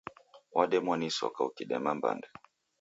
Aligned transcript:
Wademwa 0.55 0.97
ni 0.97 1.05
isoka 1.09 1.39
ukidema 1.49 1.91
mbande. 1.97 2.27